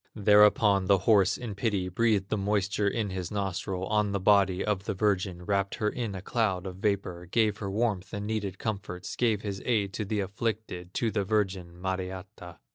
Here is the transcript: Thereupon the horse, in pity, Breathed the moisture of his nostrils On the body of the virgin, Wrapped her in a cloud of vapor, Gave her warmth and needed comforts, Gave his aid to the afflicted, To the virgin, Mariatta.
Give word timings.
Thereupon 0.15 0.87
the 0.87 0.97
horse, 0.97 1.37
in 1.37 1.53
pity, 1.53 1.87
Breathed 1.87 2.29
the 2.29 2.35
moisture 2.37 2.87
of 2.87 3.11
his 3.11 3.29
nostrils 3.29 3.87
On 3.91 4.13
the 4.13 4.19
body 4.19 4.65
of 4.65 4.85
the 4.85 4.95
virgin, 4.95 5.45
Wrapped 5.45 5.75
her 5.75 5.89
in 5.91 6.15
a 6.15 6.23
cloud 6.23 6.65
of 6.65 6.77
vapor, 6.77 7.27
Gave 7.27 7.59
her 7.59 7.69
warmth 7.69 8.11
and 8.11 8.25
needed 8.25 8.57
comforts, 8.57 9.15
Gave 9.15 9.43
his 9.43 9.61
aid 9.63 9.93
to 9.93 10.03
the 10.03 10.21
afflicted, 10.21 10.95
To 10.95 11.11
the 11.11 11.23
virgin, 11.23 11.79
Mariatta. 11.79 12.57